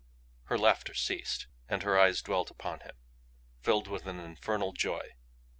Her 0.45 0.57
laughter 0.57 0.95
ceased; 0.95 1.45
her 1.69 1.99
eyes 1.99 2.23
dwelt 2.23 2.49
upon 2.49 2.79
him 2.79 2.95
filled 3.61 3.87
with 3.87 4.07
an 4.07 4.19
infernal 4.19 4.71
joy. 4.71 5.13